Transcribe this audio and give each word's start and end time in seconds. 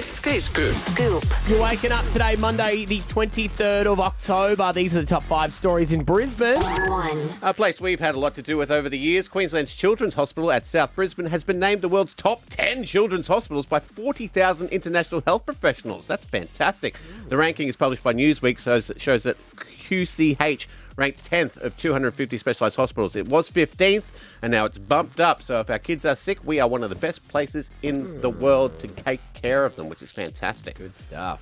Scoop. 0.00 0.40
Scoop. 0.74 1.22
You're 1.46 1.62
waking 1.62 1.92
up 1.92 2.06
today, 2.06 2.34
Monday, 2.36 2.86
the 2.86 3.00
23rd 3.00 3.84
of 3.84 4.00
October. 4.00 4.72
These 4.72 4.94
are 4.94 5.00
the 5.00 5.06
top 5.06 5.22
five 5.24 5.52
stories 5.52 5.92
in 5.92 6.04
Brisbane. 6.04 6.58
One. 6.88 7.28
A 7.42 7.52
place 7.52 7.82
we've 7.82 8.00
had 8.00 8.14
a 8.14 8.18
lot 8.18 8.34
to 8.36 8.42
do 8.42 8.56
with 8.56 8.70
over 8.70 8.88
the 8.88 8.98
years, 8.98 9.28
Queensland's 9.28 9.74
Children's 9.74 10.14
Hospital 10.14 10.50
at 10.50 10.64
South 10.64 10.94
Brisbane 10.94 11.26
has 11.26 11.44
been 11.44 11.58
named 11.58 11.82
the 11.82 11.88
world's 11.88 12.14
top 12.14 12.42
10 12.48 12.84
children's 12.84 13.28
hospitals 13.28 13.66
by 13.66 13.78
40,000 13.78 14.68
international 14.68 15.20
health 15.26 15.44
professionals. 15.44 16.06
That's 16.06 16.24
fantastic. 16.24 16.96
The 17.28 17.36
ranking 17.36 17.68
is 17.68 17.76
published 17.76 18.02
by 18.02 18.14
Newsweek, 18.14 18.58
so 18.58 18.76
it 18.76 19.00
shows 19.00 19.24
that 19.24 19.36
QCH 19.56 20.66
ranked 20.96 21.28
10th 21.30 21.56
of 21.62 21.76
250 21.76 22.38
specialised 22.38 22.76
hospitals. 22.76 23.16
It 23.16 23.28
was 23.28 23.50
15th, 23.50 24.04
and 24.42 24.50
now 24.50 24.64
it's 24.64 24.78
bumped 24.78 25.20
up. 25.20 25.42
So 25.42 25.60
if 25.60 25.70
our 25.70 25.78
kids 25.78 26.04
are 26.04 26.14
sick, 26.16 26.38
we 26.44 26.60
are 26.60 26.68
one 26.68 26.82
of 26.82 26.90
the 26.90 26.96
best 26.96 27.26
places 27.28 27.70
in 27.82 28.20
the 28.20 28.30
world 28.30 28.78
to 28.80 28.88
take 28.88 29.20
care 29.34 29.64
of 29.64 29.76
them, 29.76 29.88
which 29.88 30.02
is 30.02 30.10
fantastic. 30.12 30.76
Good 30.76 30.94
stuff. 30.94 31.40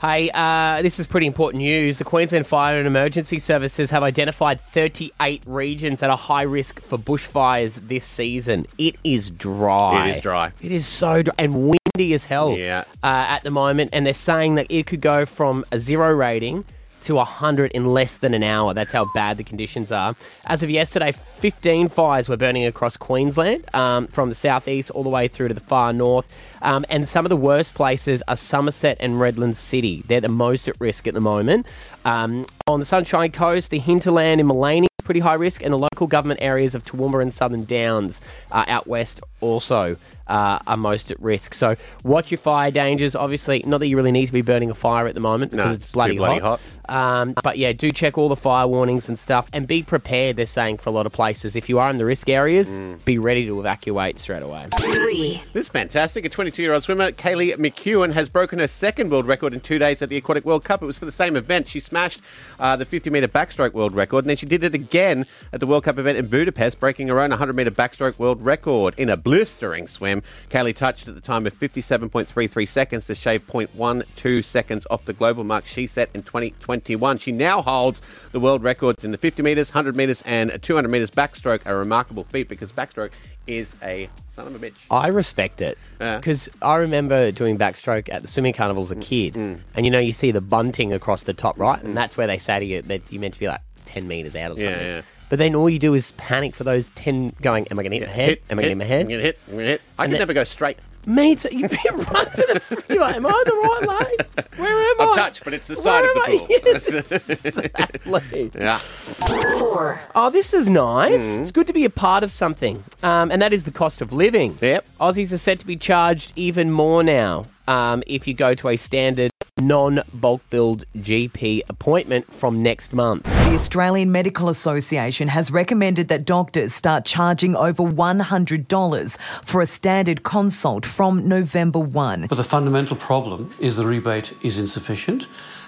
Hey, 0.00 0.30
uh, 0.32 0.82
this 0.82 0.98
is 0.98 1.06
pretty 1.06 1.26
important 1.26 1.62
news. 1.62 1.98
The 1.98 2.04
Queensland 2.04 2.46
Fire 2.46 2.78
and 2.78 2.86
Emergency 2.86 3.38
Services 3.38 3.90
have 3.90 4.02
identified 4.02 4.60
38 4.72 5.42
regions 5.46 6.00
that 6.00 6.10
are 6.10 6.16
high 6.16 6.42
risk 6.42 6.80
for 6.80 6.98
bushfires 6.98 7.74
this 7.88 8.04
season. 8.04 8.66
It 8.78 8.96
is 9.04 9.30
dry. 9.30 10.08
It 10.08 10.16
is 10.16 10.20
dry. 10.20 10.52
It 10.62 10.72
is 10.72 10.86
so 10.86 11.22
dry 11.22 11.34
and 11.38 11.54
windy 11.96 12.14
as 12.14 12.24
hell 12.24 12.56
Yeah. 12.56 12.84
uh, 13.02 13.26
at 13.28 13.42
the 13.42 13.50
moment. 13.50 13.90
And 13.92 14.06
they're 14.06 14.14
saying 14.14 14.54
that 14.56 14.66
it 14.70 14.86
could 14.86 15.00
go 15.00 15.26
from 15.26 15.64
a 15.72 15.78
zero 15.78 16.12
rating 16.12 16.64
to 17.04 17.16
100 17.16 17.70
in 17.72 17.86
less 17.86 18.18
than 18.18 18.34
an 18.34 18.42
hour. 18.42 18.74
That's 18.74 18.92
how 18.92 19.06
bad 19.14 19.36
the 19.36 19.44
conditions 19.44 19.92
are. 19.92 20.16
As 20.46 20.62
of 20.62 20.70
yesterday, 20.70 21.12
15 21.12 21.88
fires 21.88 22.28
were 22.28 22.36
burning 22.36 22.64
across 22.64 22.96
Queensland, 22.96 23.64
um, 23.74 24.06
from 24.08 24.28
the 24.28 24.34
southeast 24.34 24.90
all 24.90 25.02
the 25.02 25.08
way 25.10 25.28
through 25.28 25.48
to 25.48 25.54
the 25.54 25.60
far 25.60 25.92
north. 25.92 26.28
Um, 26.62 26.84
and 26.88 27.06
some 27.06 27.24
of 27.24 27.30
the 27.30 27.36
worst 27.36 27.74
places 27.74 28.22
are 28.26 28.36
Somerset 28.36 28.96
and 29.00 29.20
Redlands 29.20 29.58
City. 29.58 30.02
They're 30.06 30.20
the 30.20 30.28
most 30.28 30.68
at 30.68 30.80
risk 30.80 31.06
at 31.06 31.14
the 31.14 31.20
moment. 31.20 31.66
Um, 32.04 32.46
on 32.66 32.80
the 32.80 32.86
Sunshine 32.86 33.32
Coast, 33.32 33.70
the 33.70 33.78
hinterland 33.78 34.40
in 34.40 34.48
is 34.48 34.88
pretty 35.04 35.20
high 35.20 35.34
risk, 35.34 35.62
and 35.62 35.72
the 35.72 35.78
local 35.78 36.06
government 36.06 36.40
areas 36.42 36.74
of 36.74 36.84
Toowoomba 36.84 37.20
and 37.20 37.32
Southern 37.32 37.64
Downs 37.64 38.20
uh, 38.50 38.64
out 38.66 38.86
west 38.86 39.20
also 39.40 39.96
uh, 40.26 40.58
are 40.66 40.76
most 40.76 41.10
at 41.10 41.20
risk. 41.20 41.54
So 41.54 41.76
watch 42.02 42.30
your 42.30 42.38
fire 42.38 42.70
dangers. 42.70 43.14
Obviously, 43.14 43.62
not 43.66 43.78
that 43.78 43.86
you 43.88 43.96
really 43.96 44.12
need 44.12 44.26
to 44.26 44.32
be 44.32 44.42
burning 44.42 44.70
a 44.70 44.74
fire 44.74 45.06
at 45.06 45.14
the 45.14 45.20
moment 45.20 45.50
because 45.52 45.66
No, 45.66 45.72
it's 45.74 45.84
it's 45.84 45.92
too 45.92 45.96
bloody, 45.96 46.16
bloody 46.16 46.40
hot. 46.40 46.60
Um, 46.88 47.34
but 47.42 47.56
yeah, 47.58 47.72
do 47.72 47.90
check 47.90 48.18
all 48.18 48.28
the 48.28 48.36
fire 48.36 48.66
warnings 48.66 49.08
and 49.08 49.18
stuff, 49.18 49.48
and 49.52 49.66
be 49.66 49.82
prepared. 49.82 50.36
They're 50.36 50.44
saying 50.46 50.78
for 50.78 50.90
a 50.90 50.92
lot 50.92 51.06
of 51.06 51.12
places, 51.12 51.56
if 51.56 51.68
you 51.68 51.78
are 51.78 51.88
in 51.90 51.98
the 51.98 52.04
risk 52.04 52.28
areas, 52.28 52.70
Mm. 52.70 53.04
be 53.04 53.18
ready 53.18 53.46
to 53.46 53.58
evacuate 53.60 54.18
straight 54.18 54.42
away. 54.42 54.66
Three. 54.80 55.42
This 55.52 55.66
is 55.66 55.68
fantastic. 55.70 56.24
A 56.24 56.28
22 56.28 56.62
year 56.62 56.72
old 56.72 56.82
swimmer, 56.82 57.10
Kaylee 57.12 57.54
McKeown, 57.56 58.12
has 58.12 58.28
broken 58.28 58.58
her 58.58 58.66
second 58.68 59.10
world 59.10 59.26
record 59.26 59.54
in 59.54 59.60
two 59.60 59.78
days 59.78 60.02
at 60.02 60.08
the 60.08 60.16
Aquatic 60.16 60.44
World 60.44 60.64
Cup. 60.64 60.82
It 60.82 60.86
was 60.86 60.98
for 60.98 61.04
the 61.04 61.12
same 61.12 61.36
event. 61.36 61.68
She 61.68 61.80
smashed 61.80 62.20
uh, 62.58 62.76
the 62.76 62.84
50 62.84 63.10
metre 63.10 63.28
backstroke 63.28 63.72
world 63.72 63.94
record, 63.94 64.24
and 64.24 64.30
then 64.30 64.36
she 64.36 64.46
did 64.46 64.62
it 64.64 64.74
again 64.74 65.24
at 65.52 65.60
the 65.60 65.66
World 65.66 65.84
Cup 65.84 65.98
event 65.98 66.18
in 66.18 66.26
Budapest, 66.26 66.78
breaking 66.80 67.08
her 67.08 67.20
own 67.20 67.30
100 67.30 67.54
metre 67.54 67.70
backstroke 67.70 68.18
world 68.18 68.44
record 68.44 68.94
in 68.98 69.08
a 69.08 69.16
blistering 69.16 69.86
swim. 69.86 70.13
Kaylee 70.50 70.74
touched 70.74 71.08
at 71.08 71.14
the 71.14 71.20
time 71.20 71.46
of 71.46 71.54
57.33 71.58 72.68
seconds 72.68 73.06
to 73.06 73.14
shave 73.14 73.46
0.12 73.46 74.44
seconds 74.44 74.86
off 74.90 75.04
the 75.04 75.12
global 75.12 75.44
mark 75.44 75.66
she 75.66 75.86
set 75.86 76.10
in 76.14 76.22
2021. 76.22 77.18
She 77.18 77.32
now 77.32 77.62
holds 77.62 78.02
the 78.32 78.40
world 78.40 78.62
records 78.62 79.04
in 79.04 79.10
the 79.10 79.18
50 79.18 79.42
metres, 79.42 79.70
100 79.70 79.96
metres, 79.96 80.22
and 80.26 80.56
200 80.62 80.88
metres 80.88 81.10
backstroke, 81.10 81.60
a 81.64 81.74
remarkable 81.74 82.24
feat 82.24 82.48
because 82.48 82.72
backstroke 82.72 83.10
is 83.46 83.74
a 83.82 84.08
son 84.28 84.46
of 84.46 84.54
a 84.54 84.58
bitch. 84.58 84.74
I 84.90 85.08
respect 85.08 85.60
it 85.60 85.78
because 85.98 86.48
I 86.62 86.76
remember 86.76 87.30
doing 87.30 87.58
backstroke 87.58 88.12
at 88.12 88.22
the 88.22 88.28
swimming 88.28 88.54
carnival 88.54 88.82
as 88.82 88.90
a 88.90 88.96
mm, 88.96 89.02
kid, 89.02 89.34
Mm. 89.34 89.60
and 89.74 89.84
you 89.86 89.92
know 89.92 89.98
you 89.98 90.12
see 90.12 90.30
the 90.30 90.40
bunting 90.40 90.92
across 90.92 91.24
the 91.24 91.34
top 91.34 91.58
right, 91.58 91.78
mm, 91.78 91.84
and 91.84 91.92
mm. 91.92 91.94
that's 91.94 92.16
where 92.16 92.26
they 92.26 92.38
say 92.38 92.58
to 92.58 92.64
you 92.64 92.82
that 92.82 93.02
you're 93.12 93.20
meant 93.20 93.34
to 93.34 93.40
be 93.40 93.46
like 93.48 93.60
ten 93.94 94.08
meters 94.08 94.34
out 94.36 94.50
or 94.50 94.54
Yeah, 94.54 94.70
something. 94.70 94.86
yeah. 94.86 95.02
But 95.30 95.38
then 95.38 95.54
all 95.54 95.70
you 95.70 95.78
do 95.78 95.94
is 95.94 96.12
panic 96.12 96.54
for 96.54 96.64
those 96.64 96.90
ten. 96.90 97.32
Going, 97.40 97.66
am 97.68 97.78
I 97.78 97.82
going 97.82 97.92
to 97.92 97.98
hit 98.06 98.08
my 98.08 98.14
head? 98.14 98.38
am 98.50 98.58
I 98.58 98.62
going 98.62 98.64
to 98.64 98.68
hit 98.68 98.78
my 98.78 98.84
head? 98.84 99.00
I'm 99.02 99.08
gonna 99.08 99.22
hit. 99.22 99.38
I'm 99.48 99.52
gonna 99.54 99.66
hit. 99.66 99.80
I 99.98 100.04
And 100.04 100.12
can 100.12 100.18
never 100.18 100.32
go 100.34 100.44
straight. 100.44 100.78
Me 101.06 101.34
too. 101.36 101.48
You 101.54 101.66
run 101.90 102.26
to 102.26 102.60
the. 102.68 102.84
You're 102.88 103.00
like, 103.02 103.16
am 103.16 103.26
I 103.26 103.42
the 103.44 103.52
right 103.52 104.08
lane? 104.08 104.46
Where 104.56 104.70
am 104.90 105.00
I? 105.00 105.04
I've 105.10 105.14
touched, 105.16 105.44
but 105.44 105.52
it's 105.52 105.66
the 105.66 105.76
side 105.76 106.00
Where 106.00 106.10
of 106.10 106.14
the 106.14 106.38
pool. 106.38 106.46
Yes, 106.48 107.44
exactly. 107.44 108.50
yeah. 108.54 108.78
Four. 108.78 110.00
Oh, 110.14 110.30
this 110.30 110.54
is 110.54 110.68
nice. 110.68 111.20
It's 111.20 111.50
good 111.50 111.66
to 111.66 111.72
be 111.72 111.84
a 111.84 111.90
part 111.90 112.22
of 112.24 112.30
something, 112.32 112.82
um, 113.02 113.30
and 113.30 113.42
that 113.42 113.52
is 113.52 113.64
the 113.64 113.70
cost 113.72 114.00
of 114.00 114.12
living. 114.12 114.56
Yep. 114.62 114.86
Aussies 115.00 115.32
are 115.32 115.38
set 115.38 115.58
to 115.58 115.66
be 115.66 115.76
charged 115.76 116.32
even 116.36 116.70
more 116.70 117.02
now 117.02 117.46
um, 117.68 118.02
if 118.06 118.26
you 118.28 118.32
go 118.34 118.54
to 118.54 118.68
a 118.68 118.76
standard 118.76 119.30
non-bulk 119.66 120.42
billed 120.50 120.84
GP 120.96 121.62
appointment 121.68 122.32
from 122.32 122.62
next 122.62 122.92
month. 122.92 123.24
The 123.24 123.54
Australian 123.54 124.12
Medical 124.12 124.48
Association 124.48 125.28
has 125.28 125.50
recommended 125.50 126.08
that 126.08 126.24
doctors 126.24 126.74
start 126.74 127.04
charging 127.04 127.56
over 127.56 127.82
$100 127.82 129.18
for 129.44 129.60
a 129.60 129.66
standard 129.66 130.22
consult 130.22 130.84
from 130.84 131.28
November 131.28 131.78
1. 131.78 132.26
But 132.28 132.36
the 132.36 132.44
fundamental 132.44 132.96
problem 132.96 133.54
is 133.58 133.76
the 133.76 133.86
rebate 133.86 134.32
is 134.42 134.58
insufficient, 134.58 135.26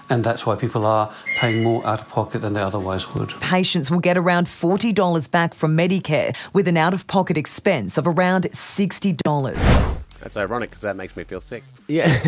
and 0.09 0.23
that's 0.23 0.47
why 0.47 0.57
people 0.57 0.87
are 0.87 1.13
paying 1.37 1.63
more 1.63 1.85
out 1.87 2.01
of 2.01 2.09
pocket 2.09 2.41
than 2.41 2.53
they 2.53 2.61
otherwise 2.61 3.15
would. 3.15 3.31
Patients 3.41 3.91
will 3.91 4.01
get 4.01 4.17
around 4.17 4.47
$40 4.47 5.31
back 5.31 5.55
from 5.55 5.77
Medicare 5.77 6.37
with 6.53 6.69
an 6.69 6.77
out 6.77 6.95
of 6.95 7.07
pocket 7.07 7.37
expense 7.37 7.99
of 7.99 8.07
around 8.07 8.45
$60. 8.45 10.06
That's 10.27 10.37
ironic 10.37 10.71
because 10.71 10.83
that 10.83 10.97
makes 10.97 11.17
me 11.17 11.23
feel 11.23 11.41
sick. 11.41 11.63
Yeah, 11.87 12.21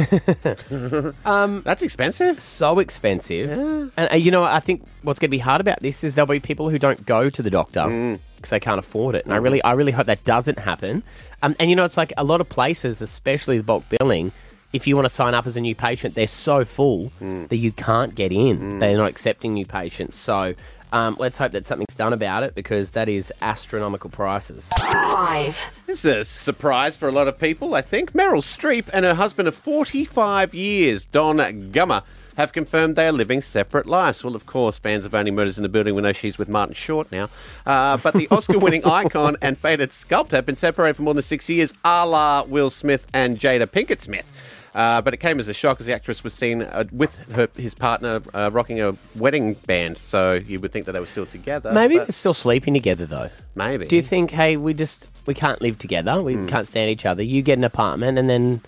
um, 1.24 1.62
That's 1.62 1.82
expensive. 1.82 2.40
so 2.40 2.78
expensive. 2.78 3.50
And 3.96 4.12
uh, 4.12 4.14
you 4.14 4.30
know, 4.30 4.44
I 4.44 4.60
think 4.60 4.86
what's 5.02 5.18
going 5.18 5.30
to 5.30 5.32
be 5.32 5.40
hard 5.40 5.60
about 5.60 5.82
this 5.82 6.04
is 6.04 6.14
there'll 6.14 6.28
be 6.28 6.38
people 6.38 6.70
who 6.70 6.78
don't 6.78 7.04
go 7.04 7.28
to 7.28 7.42
the 7.42 7.50
doctor 7.50 7.80
mm. 7.80 8.20
because 8.36 8.50
they 8.50 8.60
can't 8.60 8.78
afford 8.78 9.16
it. 9.16 9.24
And 9.24 9.34
I 9.34 9.38
mm. 9.38 9.42
really, 9.42 9.62
I 9.64 9.72
really 9.72 9.90
hope 9.90 10.06
that 10.06 10.22
doesn't 10.22 10.60
happen. 10.60 11.02
Um, 11.42 11.56
and 11.58 11.70
you 11.70 11.74
know, 11.74 11.84
it's 11.84 11.96
like 11.96 12.12
a 12.16 12.22
lot 12.22 12.40
of 12.40 12.48
places, 12.48 13.02
especially 13.02 13.58
the 13.58 13.64
bulk 13.64 13.82
billing. 13.98 14.30
If 14.72 14.86
you 14.86 14.94
want 14.94 15.08
to 15.08 15.12
sign 15.12 15.34
up 15.34 15.44
as 15.44 15.56
a 15.56 15.60
new 15.60 15.74
patient, 15.74 16.14
they're 16.14 16.28
so 16.28 16.64
full 16.64 17.10
mm. 17.20 17.48
that 17.48 17.56
you 17.56 17.72
can't 17.72 18.14
get 18.14 18.30
in. 18.30 18.78
They're 18.78 18.96
not 18.96 19.10
accepting 19.10 19.54
new 19.54 19.66
patients. 19.66 20.16
So 20.16 20.54
um, 20.92 21.16
let's 21.18 21.38
hope 21.38 21.52
that 21.52 21.66
something's 21.66 21.94
done 21.94 22.12
about 22.12 22.42
it 22.42 22.54
because 22.54 22.92
that 22.92 23.08
is 23.08 23.32
astronomical 23.40 24.10
prices. 24.10 24.68
Five. 24.68 25.82
This 25.86 26.04
is 26.04 26.04
a 26.04 26.24
surprise 26.24 26.96
for 26.96 27.08
a 27.08 27.12
lot 27.12 27.28
of 27.28 27.38
people, 27.38 27.74
I 27.74 27.82
think. 27.82 28.12
Meryl 28.12 28.42
Streep 28.42 28.88
and 28.92 29.04
her 29.04 29.14
husband 29.14 29.48
of 29.48 29.54
45 29.54 30.54
years, 30.54 31.06
Don 31.06 31.38
Gummer, 31.72 32.02
have 32.38 32.52
confirmed 32.52 32.94
they 32.94 33.08
are 33.08 33.12
living 33.12 33.42
separate 33.42 33.84
lives. 33.84 34.22
Well, 34.22 34.36
of 34.36 34.46
course, 34.46 34.78
fans 34.78 35.04
of 35.04 35.12
Only 35.12 35.32
Murders 35.32 35.58
in 35.58 35.64
the 35.64 35.68
Building 35.68 35.96
will 35.96 36.02
know 36.02 36.12
she's 36.12 36.38
with 36.38 36.48
Martin 36.48 36.74
Short 36.74 37.10
now. 37.10 37.28
Uh, 37.66 37.96
but 37.96 38.14
the 38.14 38.28
Oscar 38.30 38.60
winning 38.60 38.84
icon 38.86 39.36
and 39.42 39.58
faded 39.58 39.92
sculptor 39.92 40.36
have 40.36 40.46
been 40.46 40.54
separated 40.54 40.94
for 40.94 41.02
more 41.02 41.14
than 41.14 41.22
six 41.24 41.48
years, 41.48 41.74
a 41.84 42.06
la 42.06 42.44
Will 42.44 42.70
Smith 42.70 43.08
and 43.12 43.38
Jada 43.38 43.66
Pinkett 43.66 44.00
Smith. 44.00 44.32
Uh, 44.74 45.00
but 45.00 45.14
it 45.14 45.18
came 45.18 45.40
as 45.40 45.48
a 45.48 45.54
shock 45.54 45.80
as 45.80 45.86
the 45.86 45.94
actress 45.94 46.22
was 46.22 46.34
seen 46.34 46.62
uh, 46.62 46.84
with 46.92 47.16
her, 47.32 47.48
his 47.56 47.74
partner 47.74 48.20
uh, 48.34 48.50
rocking 48.52 48.80
a 48.80 48.94
wedding 49.14 49.54
band. 49.54 49.98
So 49.98 50.34
you 50.34 50.60
would 50.60 50.72
think 50.72 50.86
that 50.86 50.92
they 50.92 51.00
were 51.00 51.06
still 51.06 51.26
together. 51.26 51.72
Maybe 51.72 51.96
but 51.98 52.06
they're 52.06 52.12
still 52.12 52.34
sleeping 52.34 52.74
together 52.74 53.06
though. 53.06 53.30
maybe. 53.54 53.86
Do 53.86 53.96
you 53.96 54.02
think, 54.02 54.30
hey, 54.30 54.56
we 54.56 54.74
just 54.74 55.06
we 55.26 55.34
can't 55.34 55.60
live 55.60 55.78
together, 55.78 56.22
we 56.22 56.46
can't 56.46 56.66
stand 56.66 56.90
each 56.90 57.04
other. 57.04 57.22
You 57.22 57.42
get 57.42 57.58
an 57.58 57.64
apartment, 57.64 58.18
and 58.18 58.30
then 58.30 58.60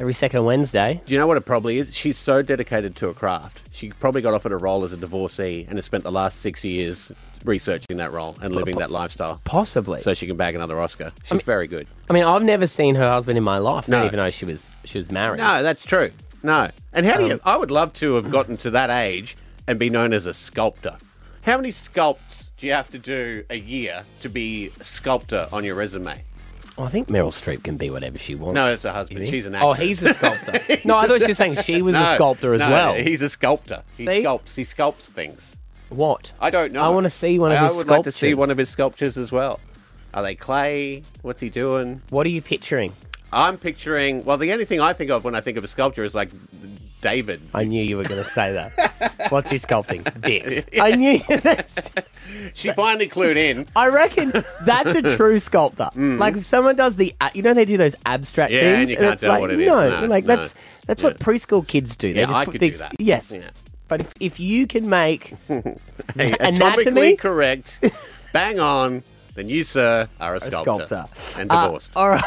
every 0.00 0.14
second 0.14 0.44
Wednesday, 0.44 1.00
Do 1.06 1.12
you 1.14 1.18
know 1.18 1.26
what 1.26 1.36
it 1.36 1.44
probably 1.46 1.78
is? 1.78 1.94
She's 1.96 2.16
so 2.18 2.42
dedicated 2.42 2.96
to 2.96 3.06
her 3.08 3.12
craft. 3.14 3.60
She 3.70 3.90
probably 3.90 4.22
got 4.22 4.34
offered 4.34 4.52
a 4.52 4.56
role 4.56 4.84
as 4.84 4.92
a 4.92 4.96
divorcee 4.96 5.66
and 5.68 5.76
has 5.78 5.84
spent 5.86 6.04
the 6.04 6.12
last 6.12 6.40
six 6.40 6.64
years 6.64 7.10
researching 7.44 7.96
that 7.98 8.12
role 8.12 8.36
and 8.42 8.54
living 8.54 8.76
that 8.78 8.90
lifestyle 8.90 9.40
possibly. 9.44 10.00
so 10.00 10.12
she 10.14 10.26
can 10.26 10.36
bag 10.36 10.54
another 10.54 10.80
Oscar. 10.80 11.12
She's 11.24 11.42
very 11.42 11.66
good. 11.68 11.86
I 12.10 12.12
mean, 12.12 12.24
I've 12.24 12.42
never 12.42 12.66
seen 12.66 12.96
her 12.96 13.08
husband 13.08 13.38
in 13.38 13.44
my 13.44 13.58
life. 13.58 13.84
I 13.88 13.92
No. 13.92 13.98
don't 13.98 14.06
even 14.06 14.16
know 14.18 14.30
she 14.30 14.44
was 14.44 14.70
she 14.84 14.98
was 14.98 15.10
married. 15.10 15.38
No, 15.38 15.62
that's 15.62 15.84
true. 15.84 16.10
No. 16.42 16.70
And 16.92 17.06
how 17.06 17.16
do 17.18 17.24
Um, 17.24 17.30
you. 17.30 17.40
I 17.44 17.56
would 17.56 17.70
love 17.70 17.92
to 17.94 18.14
have 18.16 18.30
gotten 18.30 18.56
to 18.58 18.70
that 18.70 18.90
age 18.90 19.36
and 19.68 19.78
be 19.78 19.88
known 19.90 20.12
as 20.12 20.26
a 20.26 20.34
sculptor. 20.34 20.96
How 21.42 21.56
many 21.56 21.70
sculpts 21.70 22.50
do 22.56 22.66
you 22.66 22.72
have 22.72 22.90
to 22.90 22.98
do 22.98 23.44
a 23.48 23.56
year 23.58 24.02
to 24.20 24.28
be 24.28 24.72
a 24.80 24.84
sculptor 24.84 25.48
on 25.52 25.62
your 25.64 25.76
resume? 25.76 26.24
Well, 26.78 26.86
I 26.86 26.90
think 26.90 27.08
Meryl 27.08 27.32
Streep 27.32 27.64
can 27.64 27.76
be 27.76 27.90
whatever 27.90 28.18
she 28.18 28.36
wants. 28.36 28.54
No, 28.54 28.68
it's 28.68 28.84
her 28.84 28.92
husband. 28.92 29.26
She's 29.26 29.46
an 29.46 29.56
actor. 29.56 29.66
Oh, 29.66 29.72
he's 29.72 30.00
a 30.00 30.14
sculptor. 30.14 30.52
no, 30.84 30.96
I 30.96 31.06
thought 31.06 31.20
you 31.20 31.26
were 31.26 31.34
saying 31.34 31.56
she 31.56 31.82
was 31.82 31.96
a 31.96 32.00
No, 32.00 32.04
sculptor 32.14 32.54
as 32.54 32.60
no, 32.60 32.70
well. 32.70 32.94
He's 32.94 33.20
a 33.20 33.28
sculptor. 33.28 33.82
He 33.96 34.06
See? 34.06 34.22
sculpts. 34.22 34.54
He 34.54 34.62
sculpts 34.62 35.10
things. 35.10 35.56
what? 35.88 36.32
I 36.40 36.50
don't 36.50 36.72
know. 36.72 36.82
I 36.84 36.88
wanna 36.90 37.10
see 37.10 37.38
one 37.40 37.50
of 37.50 37.58
his 37.58 37.72
sculptures. 37.72 37.74
I 37.74 37.78
his 37.78 37.84
would 37.86 37.90
like 37.90 38.04
to 38.04 38.12
see 38.12 38.18
sculptures. 38.18 38.36
one 38.38 38.50
of 38.52 38.58
his 38.58 38.68
sculptures 38.70 39.18
as 39.18 39.32
well. 39.32 39.60
Are 40.14 40.22
they 40.22 40.36
clay? 40.36 41.02
What's 41.22 41.40
he 41.40 41.50
doing? 41.50 42.00
What 42.10 42.26
are 42.26 42.30
you 42.30 42.40
picturing? 42.40 42.94
I'm 43.32 43.58
picturing. 43.58 44.24
Well, 44.24 44.38
the 44.38 44.52
only 44.52 44.64
thing 44.64 44.80
I 44.80 44.92
think 44.92 45.10
of 45.10 45.24
when 45.24 45.34
I 45.34 45.40
think 45.40 45.58
of 45.58 45.64
a 45.64 45.68
sculpture 45.68 46.04
is 46.04 46.14
like 46.14 46.30
David. 47.00 47.40
I 47.54 47.64
knew 47.64 47.82
you 47.82 47.96
were 47.96 48.04
going 48.04 48.22
to 48.24 48.30
say 48.30 48.52
that. 48.52 49.26
What's 49.30 49.50
he 49.50 49.56
sculpting? 49.56 50.02
Dicks. 50.22 50.66
I 50.80 50.92
knew. 50.92 51.20
That's, 51.28 51.90
She 52.54 52.70
finally 52.72 53.08
clued 53.08 53.36
in. 53.36 53.66
I 53.76 53.88
reckon 53.88 54.32
that's 54.64 54.94
a 54.94 55.16
true 55.16 55.38
sculptor. 55.38 55.90
Like 55.94 56.36
if 56.36 56.44
someone 56.44 56.76
does 56.76 56.96
the, 56.96 57.14
you 57.34 57.42
know, 57.42 57.54
they 57.54 57.64
do 57.64 57.76
those 57.76 57.94
abstract 58.06 58.52
Mm. 58.52 58.54
Yeah, 58.54 58.60
and 58.62 58.76
things. 58.78 58.90
you 58.90 58.96
can't 58.96 59.12
it's 59.12 59.20
tell 59.20 59.30
like, 59.30 59.40
what 59.40 59.50
it 59.50 59.60
is. 59.60 59.66
No, 59.68 60.00
No, 60.00 60.06
like 60.06 60.24
no. 60.24 60.36
that's 60.36 60.54
that's 60.86 61.02
what 61.02 61.18
preschool 61.18 61.66
kids 61.66 61.96
do. 61.96 62.12
They 62.12 62.20
Yeah, 62.20 62.26
just 62.26 62.38
I 62.38 62.44
put 62.44 62.52
could 62.52 62.60
do 62.60 62.66
things- 62.70 62.80
that. 62.80 63.00
Yes, 63.00 63.30
Yeah. 63.30 63.50
but 63.88 64.00
if 64.00 64.14
if 64.20 64.40
you 64.40 64.66
can 64.66 64.88
make 64.88 65.34
Hey, 65.48 66.34
Anatomy? 66.40 66.84
atomically 67.14 67.18
correct, 67.18 67.78
bang 68.32 68.58
on, 68.60 69.02
then 69.34 69.48
you, 69.48 69.62
sir, 69.64 70.08
are 70.20 70.34
a 70.34 70.36
a 70.38 70.40
sculptor. 70.40 70.86
sculptor 70.86 71.40
And 71.40 71.50
Uh, 71.52 71.64
divorced. 71.66 71.92
all 71.94 72.08
right. 72.08 72.24